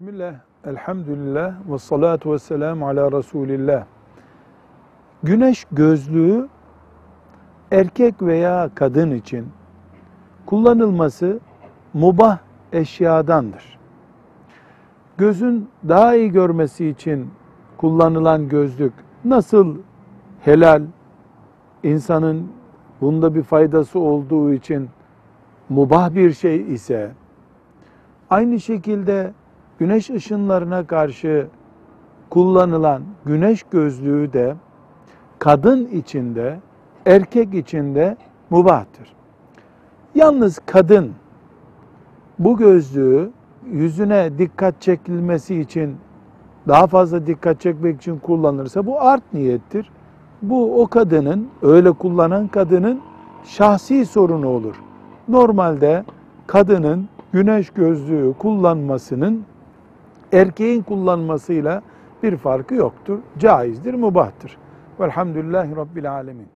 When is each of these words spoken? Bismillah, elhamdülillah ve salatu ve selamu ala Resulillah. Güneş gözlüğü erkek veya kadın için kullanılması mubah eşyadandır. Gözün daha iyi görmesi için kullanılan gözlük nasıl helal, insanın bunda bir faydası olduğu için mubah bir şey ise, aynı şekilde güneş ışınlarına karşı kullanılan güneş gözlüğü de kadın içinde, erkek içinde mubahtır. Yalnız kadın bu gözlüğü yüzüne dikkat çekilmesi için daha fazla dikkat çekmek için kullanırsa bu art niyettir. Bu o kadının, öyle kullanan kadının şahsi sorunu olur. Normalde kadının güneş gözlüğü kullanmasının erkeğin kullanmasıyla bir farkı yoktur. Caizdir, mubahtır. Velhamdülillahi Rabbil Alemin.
Bismillah, 0.00 0.34
elhamdülillah 0.64 1.54
ve 1.70 1.78
salatu 1.78 2.32
ve 2.32 2.38
selamu 2.38 2.88
ala 2.88 3.12
Resulillah. 3.12 3.84
Güneş 5.22 5.64
gözlüğü 5.72 6.48
erkek 7.72 8.22
veya 8.22 8.70
kadın 8.74 9.10
için 9.10 9.46
kullanılması 10.46 11.40
mubah 11.94 12.38
eşyadandır. 12.72 13.78
Gözün 15.18 15.68
daha 15.88 16.14
iyi 16.14 16.30
görmesi 16.30 16.88
için 16.88 17.30
kullanılan 17.76 18.48
gözlük 18.48 18.92
nasıl 19.24 19.76
helal, 20.40 20.82
insanın 21.82 22.48
bunda 23.00 23.34
bir 23.34 23.42
faydası 23.42 23.98
olduğu 23.98 24.52
için 24.52 24.88
mubah 25.68 26.14
bir 26.14 26.32
şey 26.32 26.74
ise, 26.74 27.12
aynı 28.30 28.60
şekilde 28.60 29.32
güneş 29.78 30.10
ışınlarına 30.10 30.86
karşı 30.86 31.46
kullanılan 32.30 33.02
güneş 33.24 33.62
gözlüğü 33.62 34.32
de 34.32 34.56
kadın 35.38 35.86
içinde, 35.86 36.60
erkek 37.06 37.54
içinde 37.54 38.16
mubahtır. 38.50 39.12
Yalnız 40.14 40.58
kadın 40.66 41.12
bu 42.38 42.56
gözlüğü 42.56 43.30
yüzüne 43.72 44.38
dikkat 44.38 44.80
çekilmesi 44.80 45.60
için 45.60 45.96
daha 46.68 46.86
fazla 46.86 47.26
dikkat 47.26 47.60
çekmek 47.60 47.96
için 47.96 48.18
kullanırsa 48.18 48.86
bu 48.86 49.00
art 49.00 49.22
niyettir. 49.32 49.90
Bu 50.42 50.82
o 50.82 50.86
kadının, 50.86 51.48
öyle 51.62 51.92
kullanan 51.92 52.48
kadının 52.48 53.00
şahsi 53.44 54.06
sorunu 54.06 54.48
olur. 54.48 54.76
Normalde 55.28 56.04
kadının 56.46 57.08
güneş 57.32 57.70
gözlüğü 57.70 58.34
kullanmasının 58.38 59.44
erkeğin 60.32 60.82
kullanmasıyla 60.82 61.82
bir 62.22 62.36
farkı 62.36 62.74
yoktur. 62.74 63.18
Caizdir, 63.38 63.94
mubahtır. 63.94 64.58
Velhamdülillahi 65.00 65.76
Rabbil 65.76 66.12
Alemin. 66.12 66.55